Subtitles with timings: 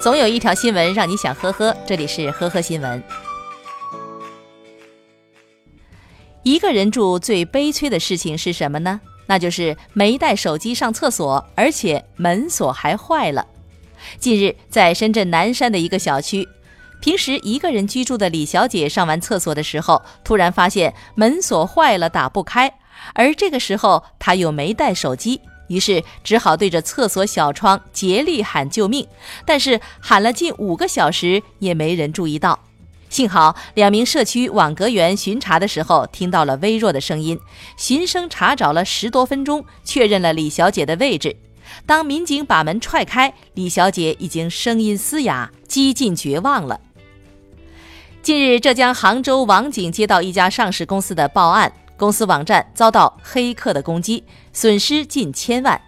[0.00, 3.02] 总有一条新闻让你想呵呵，这里是呵呵新闻。
[6.44, 9.00] 一个人住最悲催的事情是什么呢？
[9.26, 13.44] 那就是没带手机上厕所，而且门锁还坏了。
[14.20, 16.48] 近日，在深圳南山的一个小区，
[17.00, 22.72] 平时一个人居住的李小姐上完厕所的时候，突然发现门锁坏了，打不开。
[23.14, 29.06] 而这个时候，她又没带手机，于是只好对着厕所小窗竭力喊救命。
[29.46, 32.58] 但是喊了近五个小时，也没人注意到。
[33.08, 37.40] 幸好两名社区网格员巡查的时候听到了微弱的声音，
[37.78, 41.34] 循声查找了十多分钟，确认了李小姐的位置。
[41.86, 46.80] 当民警把门踹开，李小姐已经声音嘶哑，几近绝望了。
[48.22, 55.78] 近日，浙江杭州网警接到一家上市公司的报案，公司网站遭到黑客的攻击，损失近千万。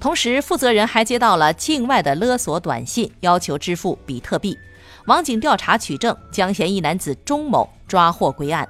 [0.00, 4.58] 同时，负责人还接到了境外的勒索短信，要求支付比特币。
[5.06, 8.68] 网警调查取证，将嫌疑男子钟某抓获归案。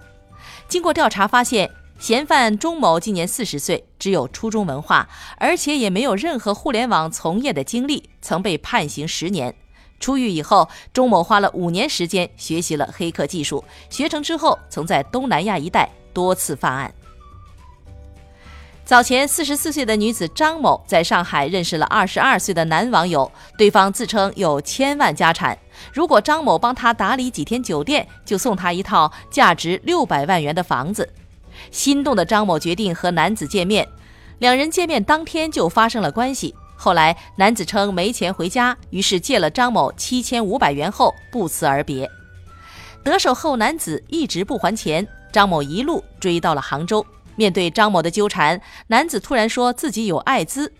[0.68, 9.54] 经过调查发现，嫌犯钟某今年四十岁，只有初中文化，而且也没有任何互联网从业的经历，曾被判刑十年。
[9.98, 16.92] 出狱以后，钟某花了五年时间学习了黑客技术，学成之后，曾在东南亚一带多次犯案。
[18.84, 25.56] 早前，四十四岁的女子张某在上海认识了二十二岁的男网友，对方自称有千万家产，
[25.92, 31.08] 如果张某帮他打理几天酒店，就送他一套价值六百万元的房子。
[31.70, 33.86] 心动的张某决定和男子见面，
[34.40, 36.52] 两人见面当天就发生了关系。
[36.74, 42.10] 后来，男子称没钱回家，于是借了张某七千五百元后不辞而别。
[43.04, 45.06] 得手后，男子一直不还钱，
[45.38, 47.06] 张某一路追到了杭州。
[47.36, 50.72] 面对张某的纠缠，男子突然说自己有艾滋。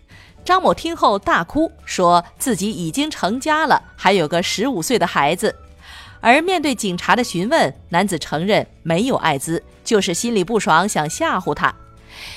[0.43, 5.55] 张某听后大哭，说自己已经成家了，还有个十五岁的孩子。
[6.19, 11.73] 而面对警察的询问，男子承认没有艾滋，就是心里不爽，想吓唬他。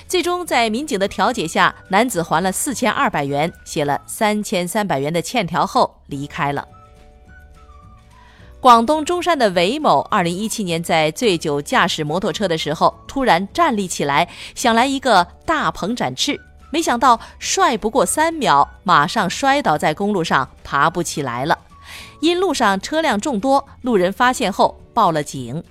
[0.06, 6.68] 最终在民警的调解下，男子还了四千二百元，写了三千三百元的欠条后离开了。
[8.62, 16.40] 广东中山的韦某，二零一七年在醉酒驾驶摩托车的时候，突然站立起来，想来一个大鹏展翅，
[16.70, 21.58] 没想到帅不过三秒，马上摔倒在公路上，爬不起来了。
[22.20, 25.64] 因路上车辆众多，路人发现后报了警。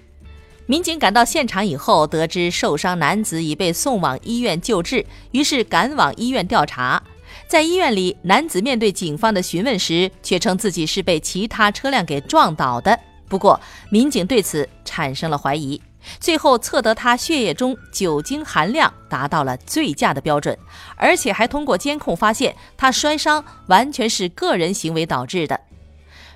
[0.66, 7.02] 民警赶到现场以后，得知受伤男子已被送往医院救治，于是赶往医院调查。
[7.52, 12.98] 在医院里，男子面对警方的询问时，却称自己是被其他车辆给撞倒的。
[13.28, 15.82] 不过，民警对此产生了怀疑。
[16.18, 20.58] 最后测得他血液中酒精含量达到了醉驾的标准，
[20.96, 25.60] 而且还通过监控发现他摔伤完全是个人行为导致的。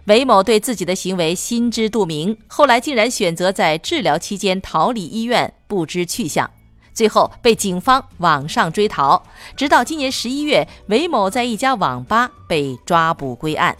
[0.07, 6.51] 韦某对自己的行为心知肚明，后来竟然选择在治疗期间逃离医院，不知去向。
[6.95, 9.21] 最后被警方网上追逃，
[9.55, 13.77] 直到今年十一月，韦某在一家网吧被抓捕归案。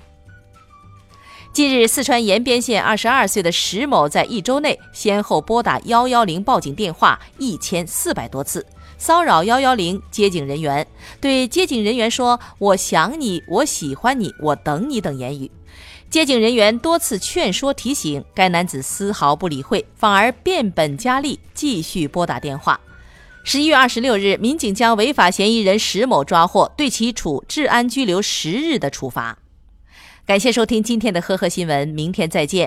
[1.53, 8.65] 近日，四川延边县二十二岁的石某在一周内先后拨打幺幺零报警电话一千四百多次，
[8.97, 10.85] 骚扰幺幺零接警人员，
[11.21, 15.49] 对接警人员说“我想你，我喜欢你，我等你”等言语。
[16.09, 22.77] 接警人员多次劝说提醒，该男子丝毫不理会，反而变本加厉，继续拨打电话。
[23.47, 29.37] 十一月二十六日，民警将违法嫌疑人石某抓获，对其处治安拘留十日的处罚。
[30.25, 32.63] 感谢收听今天的呵呵新闻，明天再见。